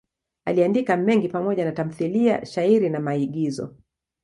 [0.45, 3.75] Aliandika mengi pamoja na tamthiliya, shairi na maigizo.